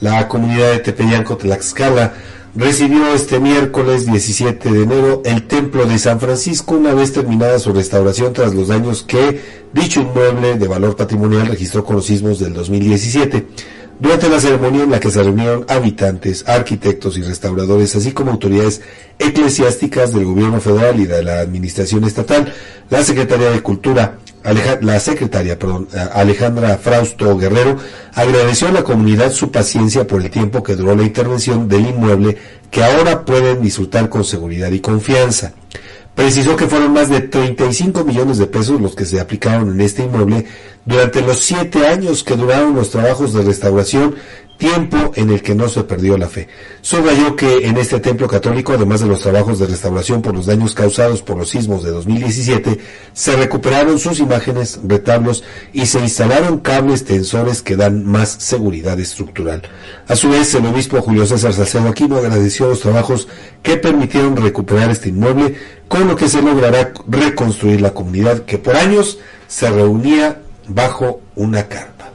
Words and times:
La 0.00 0.28
comunidad 0.28 0.72
de 0.72 0.78
Tepeyanco, 0.80 1.38
Tlaxcala, 1.38 2.12
recibió 2.54 3.14
este 3.14 3.40
miércoles 3.40 4.06
17 4.06 4.70
de 4.70 4.82
enero 4.82 5.22
el 5.24 5.46
Templo 5.46 5.86
de 5.86 5.98
San 5.98 6.20
Francisco 6.20 6.74
una 6.74 6.92
vez 6.92 7.12
terminada 7.12 7.58
su 7.58 7.72
restauración 7.72 8.32
tras 8.34 8.54
los 8.54 8.68
daños 8.68 9.02
que 9.02 9.40
dicho 9.72 10.00
inmueble 10.00 10.56
de 10.56 10.68
valor 10.68 10.96
patrimonial 10.96 11.46
registró 11.46 11.84
con 11.84 11.96
los 11.96 12.06
sismos 12.06 12.38
del 12.38 12.52
2017. 12.52 13.46
Durante 13.98 14.28
la 14.28 14.38
ceremonia 14.38 14.82
en 14.82 14.90
la 14.90 15.00
que 15.00 15.10
se 15.10 15.22
reunieron 15.22 15.64
habitantes, 15.68 16.46
arquitectos 16.46 17.16
y 17.16 17.22
restauradores, 17.22 17.96
así 17.96 18.12
como 18.12 18.32
autoridades 18.32 18.82
eclesiásticas 19.18 20.12
del 20.12 20.26
gobierno 20.26 20.60
federal 20.60 21.00
y 21.00 21.06
de 21.06 21.22
la 21.22 21.40
administración 21.40 22.04
estatal, 22.04 22.52
la 22.90 23.02
Secretaría 23.02 23.50
de 23.50 23.62
Cultura, 23.62 24.18
la 24.80 25.00
secretaria 25.00 25.58
perdón, 25.58 25.88
Alejandra 26.12 26.78
Frausto 26.78 27.36
Guerrero 27.36 27.76
agradeció 28.14 28.68
a 28.68 28.72
la 28.72 28.84
comunidad 28.84 29.32
su 29.32 29.50
paciencia 29.50 30.06
por 30.06 30.22
el 30.22 30.30
tiempo 30.30 30.62
que 30.62 30.76
duró 30.76 30.94
la 30.94 31.02
intervención 31.02 31.68
del 31.68 31.86
inmueble 31.86 32.36
que 32.70 32.84
ahora 32.84 33.24
pueden 33.24 33.62
disfrutar 33.62 34.08
con 34.08 34.24
seguridad 34.24 34.70
y 34.70 34.80
confianza. 34.80 35.52
Precisó 36.14 36.56
que 36.56 36.66
fueron 36.66 36.94
más 36.94 37.10
de 37.10 37.20
35 37.20 38.04
millones 38.04 38.38
de 38.38 38.46
pesos 38.46 38.80
los 38.80 38.94
que 38.94 39.04
se 39.04 39.20
aplicaron 39.20 39.70
en 39.72 39.80
este 39.82 40.04
inmueble 40.04 40.46
durante 40.86 41.20
los 41.20 41.40
siete 41.40 41.86
años 41.86 42.24
que 42.24 42.36
duraron 42.36 42.74
los 42.74 42.90
trabajos 42.90 43.34
de 43.34 43.42
restauración 43.42 44.14
tiempo 44.56 45.12
en 45.16 45.30
el 45.30 45.42
que 45.42 45.54
no 45.54 45.68
se 45.68 45.84
perdió 45.84 46.16
la 46.16 46.28
fe. 46.28 46.48
Subrayó 46.80 47.36
que 47.36 47.66
en 47.66 47.76
este 47.76 48.00
templo 48.00 48.26
católico, 48.26 48.72
además 48.72 49.00
de 49.00 49.06
los 49.06 49.20
trabajos 49.20 49.58
de 49.58 49.66
restauración 49.66 50.22
por 50.22 50.34
los 50.34 50.46
daños 50.46 50.74
causados 50.74 51.22
por 51.22 51.36
los 51.36 51.50
sismos 51.50 51.82
de 51.82 51.90
2017, 51.90 52.78
se 53.12 53.36
recuperaron 53.36 53.98
sus 53.98 54.18
imágenes, 54.18 54.80
retablos 54.84 55.44
y 55.72 55.86
se 55.86 56.00
instalaron 56.00 56.60
cables 56.60 57.04
tensores 57.04 57.62
que 57.62 57.76
dan 57.76 58.04
más 58.04 58.30
seguridad 58.30 58.98
estructural. 58.98 59.62
A 60.08 60.16
su 60.16 60.30
vez, 60.30 60.54
el 60.54 60.66
obispo 60.66 61.02
Julio 61.02 61.26
César 61.26 61.52
Salcedo 61.52 61.88
Aquino 61.88 62.16
agradeció 62.16 62.68
los 62.68 62.80
trabajos 62.80 63.28
que 63.62 63.76
permitieron 63.76 64.36
recuperar 64.36 64.90
este 64.90 65.10
inmueble, 65.10 65.54
con 65.88 66.08
lo 66.08 66.16
que 66.16 66.28
se 66.28 66.42
logrará 66.42 66.92
reconstruir 67.06 67.80
la 67.80 67.92
comunidad 67.92 68.44
que 68.44 68.58
por 68.58 68.76
años 68.76 69.18
se 69.46 69.70
reunía 69.70 70.40
bajo 70.68 71.20
una 71.34 71.68
carpa. 71.68 72.10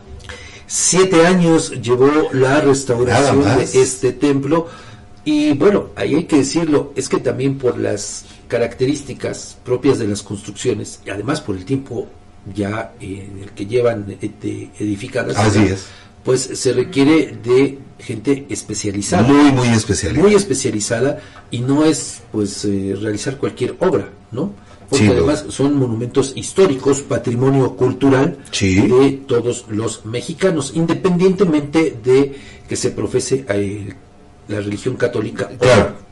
Siete 0.67 1.25
años 1.25 1.71
llevó 1.81 2.29
la 2.31 2.61
restauración 2.61 3.43
de 3.43 3.63
este 3.63 4.13
templo 4.13 4.67
y 5.23 5.53
bueno, 5.53 5.87
ahí 5.95 6.15
hay 6.15 6.23
que 6.23 6.37
decirlo, 6.37 6.93
es 6.95 7.09
que 7.09 7.17
también 7.17 7.57
por 7.57 7.77
las 7.77 8.25
características 8.47 9.57
propias 9.63 9.99
de 9.99 10.07
las 10.07 10.23
construcciones 10.23 10.99
y 11.05 11.09
además 11.09 11.41
por 11.41 11.55
el 11.55 11.65
tiempo 11.65 12.07
ya 12.53 12.93
en 12.99 13.39
el 13.41 13.51
que 13.51 13.65
llevan 13.65 14.05
edificadas, 14.79 15.37
pues 16.23 16.41
se 16.41 16.73
requiere 16.73 17.37
de 17.43 17.79
gente 17.99 18.45
especializada. 18.49 19.23
Muy, 19.23 19.51
muy 19.51 19.67
especializada. 19.69 20.27
Muy 20.27 20.35
especializada 20.35 21.19
y 21.49 21.59
no 21.59 21.83
es 21.85 22.21
pues 22.31 22.65
eh, 22.65 22.95
realizar 22.99 23.37
cualquier 23.37 23.75
obra, 23.79 24.09
¿no? 24.31 24.53
Porque 24.91 25.07
además 25.07 25.45
son 25.47 25.77
monumentos 25.77 26.33
históricos, 26.35 26.99
patrimonio 26.99 27.77
cultural 27.77 28.37
de 28.59 29.21
todos 29.25 29.65
los 29.69 30.05
mexicanos, 30.05 30.73
independientemente 30.75 31.97
de 32.03 32.35
que 32.67 32.75
se 32.75 32.91
profese 32.91 33.45
eh, 33.47 33.93
la 34.49 34.59
religión 34.59 34.97
católica. 34.97 35.49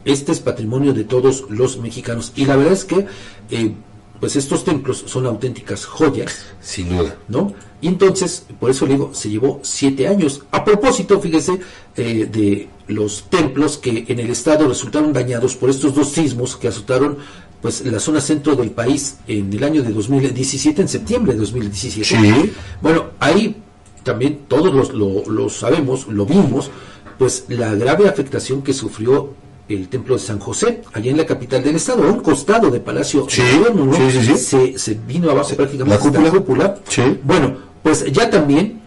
Este 0.06 0.32
es 0.32 0.40
patrimonio 0.40 0.94
de 0.94 1.04
todos 1.04 1.46
los 1.50 1.78
mexicanos 1.78 2.32
y 2.38 2.46
la 2.46 2.56
verdad 2.56 2.72
es 2.72 2.86
que 2.86 3.06
eh, 3.52 3.74
pues 4.22 4.38
estos 4.38 4.64
templos 4.64 5.04
son 5.08 5.26
auténticas 5.26 5.86
joyas. 5.86 6.46
Sin 6.62 6.88
duda. 6.88 7.18
¿No? 7.28 7.54
Y 7.82 7.88
entonces, 7.88 8.46
por 8.60 8.70
eso 8.70 8.86
le 8.86 8.94
digo, 8.94 9.12
se 9.14 9.30
llevó 9.30 9.60
siete 9.62 10.08
años. 10.08 10.44
A 10.52 10.64
propósito, 10.64 11.20
fíjese, 11.20 11.60
eh, 11.96 12.28
de 12.30 12.68
los 12.88 13.24
templos 13.30 13.78
que 13.78 14.06
en 14.08 14.20
el 14.20 14.30
estado 14.30 14.68
resultaron 14.68 15.14
dañados 15.14 15.56
por 15.56 15.70
estos 15.70 15.94
dos 15.94 16.12
sismos 16.12 16.58
que 16.58 16.68
azotaron 16.68 17.18
pues 17.62 17.86
la 17.86 18.00
zona 18.00 18.22
centro 18.22 18.56
del 18.56 18.72
país 18.72 19.18
en 19.28 19.52
el 19.52 19.64
año 19.64 19.84
de 19.84 19.92
2017, 19.92 20.82
en 20.82 20.88
septiembre 20.88 21.34
de 21.34 21.40
2017. 21.40 22.06
Sí. 22.06 22.54
Bueno, 22.82 23.08
ahí 23.20 23.56
también 24.04 24.42
todos 24.48 24.74
los, 24.74 24.94
lo, 24.94 25.50
sabemos, 25.50 26.08
lo 26.08 26.26
vimos, 26.26 26.72
pues 27.18 27.46
la 27.50 27.76
grave 27.76 28.08
afectación 28.08 28.62
que 28.62 28.74
sufrió 28.74 29.34
el 29.68 29.88
templo 29.88 30.16
de 30.16 30.22
San 30.22 30.40
José, 30.40 30.82
allá 30.94 31.12
en 31.12 31.18
la 31.18 31.26
capital 31.26 31.64
del 31.64 31.76
estado, 31.76 32.04
a 32.04 32.08
un 32.12 32.22
costado 32.22 32.72
de 32.72 32.80
Palacio 32.80 33.28
sí, 33.30 33.42
sí, 33.42 34.22
sí, 34.24 34.38
se, 34.38 34.78
se, 34.80 34.94
vino 34.96 35.30
abajo 35.30 35.56
prácticamente 35.56 36.22
la 36.22 36.32
cúpula. 36.32 36.80
Bueno, 37.24 37.58
pues 37.84 38.12
ya 38.12 38.30
también 38.30 38.82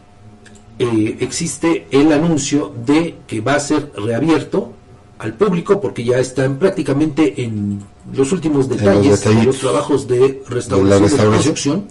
eh, 0.78 1.19
existe 1.20 1.86
el 1.91 2.10
anuncio 2.10 2.75
de 2.84 3.16
que 3.26 3.41
va 3.41 3.54
a 3.54 3.60
ser 3.60 3.92
reabierto 3.94 4.72
al 5.22 5.34
público 5.34 5.80
porque 5.80 6.02
ya 6.02 6.18
están 6.18 6.58
prácticamente 6.58 7.42
en 7.42 7.80
los 8.12 8.32
últimos 8.32 8.68
detalles 8.68 9.22
de 9.24 9.44
los 9.44 9.58
trabajos 9.58 10.08
de 10.08 10.42
restauración, 10.48 11.08
de, 11.08 11.26
construcción. 11.26 11.86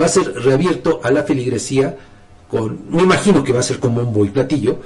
Va 0.00 0.04
a 0.04 0.08
ser 0.08 0.34
reabierto 0.34 1.00
a 1.02 1.10
la 1.10 1.22
feligresía 1.22 1.96
con, 2.48 2.80
me 2.90 3.02
imagino 3.02 3.42
que 3.42 3.52
va 3.52 3.60
a 3.60 3.62
ser 3.62 3.78
con 3.78 3.94
bombo 3.94 4.26
y 4.26 4.28
platillo, 4.28 4.78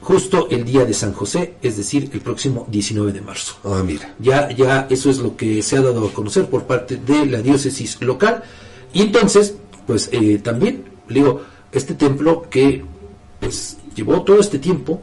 justo 0.00 0.48
el 0.50 0.64
día 0.64 0.86
de 0.86 0.94
San 0.94 1.12
José, 1.12 1.56
es 1.60 1.76
decir, 1.76 2.08
el 2.12 2.20
próximo 2.20 2.66
19 2.70 3.12
de 3.12 3.20
marzo. 3.20 3.56
Ah, 3.64 3.82
mira. 3.84 4.14
Ya, 4.18 4.50
ya 4.50 4.86
eso 4.88 5.10
es 5.10 5.18
lo 5.18 5.36
que 5.36 5.62
se 5.62 5.76
ha 5.76 5.82
dado 5.82 6.08
a 6.08 6.12
conocer 6.12 6.46
por 6.46 6.64
parte 6.64 6.96
de 6.96 7.26
la 7.26 7.42
diócesis 7.42 8.00
local. 8.00 8.44
Y 8.94 9.02
entonces, 9.02 9.56
pues 9.86 10.08
eh, 10.12 10.40
también, 10.42 10.84
digo, 11.08 11.42
este 11.70 11.94
templo 11.94 12.48
que 12.48 12.82
pues 13.40 13.76
llevó 13.94 14.22
todo 14.22 14.40
este 14.40 14.58
tiempo 14.58 15.02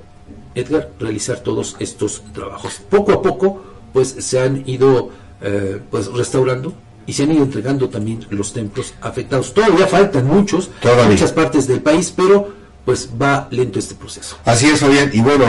Edgar, 0.59 0.89
realizar 0.99 1.39
todos 1.39 1.75
estos 1.79 2.23
trabajos. 2.33 2.81
Poco 2.89 3.13
a 3.13 3.21
poco, 3.21 3.63
pues 3.93 4.15
se 4.19 4.39
han 4.39 4.63
ido 4.67 5.09
eh, 5.41 5.79
pues 5.89 6.07
restaurando 6.07 6.73
y 7.05 7.13
se 7.13 7.23
han 7.23 7.31
ido 7.31 7.43
entregando 7.43 7.89
también 7.89 8.25
los 8.29 8.53
templos 8.53 8.93
afectados. 9.01 9.53
Todavía 9.53 9.87
faltan 9.87 10.27
muchos, 10.27 10.69
en 10.81 11.09
muchas 11.09 11.31
partes 11.31 11.67
del 11.67 11.81
país, 11.81 12.13
pero 12.15 12.49
pues 12.85 13.09
va 13.21 13.47
lento 13.51 13.79
este 13.79 13.95
proceso. 13.95 14.37
Así 14.45 14.67
es, 14.67 14.79
Fabián. 14.79 15.09
Y 15.13 15.21
bueno, 15.21 15.45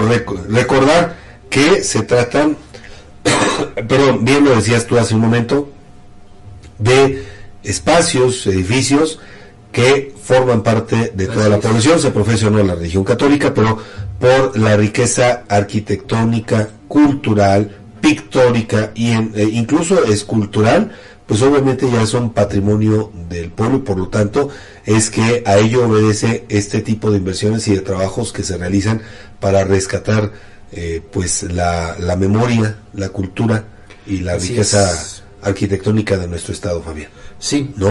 recordar 0.48 1.16
que 1.50 1.82
se 1.82 2.02
tratan, 2.02 2.56
perdón, 3.88 4.24
bien 4.24 4.44
lo 4.44 4.54
decías 4.54 4.86
tú 4.86 4.98
hace 4.98 5.14
un 5.14 5.20
momento, 5.20 5.68
de 6.78 7.24
espacios, 7.62 8.46
edificios 8.46 9.18
que 9.72 10.14
forman 10.22 10.62
parte 10.62 11.12
de 11.14 11.26
toda 11.26 11.48
la 11.48 11.60
población, 11.60 12.00
se 12.00 12.10
profesionó 12.10 12.62
la 12.62 12.74
religión 12.74 13.04
católica, 13.04 13.52
pero 13.52 13.78
por 14.18 14.58
la 14.58 14.76
riqueza 14.76 15.44
arquitectónica, 15.48 16.68
cultural, 16.88 17.76
pictórica 18.00 18.92
e 18.94 19.42
incluso 19.52 20.04
escultural, 20.04 20.92
pues 21.26 21.42
obviamente 21.42 21.90
ya 21.90 22.06
son 22.06 22.32
patrimonio 22.32 23.12
del 23.28 23.50
pueblo 23.50 23.78
y 23.78 23.80
por 23.80 23.98
lo 23.98 24.08
tanto 24.08 24.48
es 24.86 25.10
que 25.10 25.42
a 25.44 25.58
ello 25.58 25.86
obedece 25.86 26.46
este 26.48 26.80
tipo 26.80 27.10
de 27.10 27.18
inversiones 27.18 27.68
y 27.68 27.74
de 27.74 27.82
trabajos 27.82 28.32
que 28.32 28.42
se 28.42 28.56
realizan 28.56 29.02
para 29.38 29.62
rescatar 29.64 30.32
eh, 30.72 31.02
pues 31.12 31.42
la, 31.42 31.96
la, 31.98 32.16
memoria, 32.16 32.78
la 32.94 33.10
cultura 33.10 33.64
y 34.06 34.20
la 34.20 34.36
riqueza 34.36 34.90
arquitectónica 35.42 36.16
de 36.16 36.28
nuestro 36.28 36.52
estado, 36.54 36.82
Fabián. 36.82 37.10
Sí. 37.38 37.72
¿No? 37.76 37.86